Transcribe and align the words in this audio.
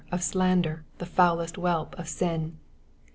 405 0.07 0.19
of 0.19 0.23
slander, 0.23 0.85
the 0.97 1.05
foulest 1.05 1.57
whelp 1.57 1.93
of 1.99 2.07
sin." 2.09 2.57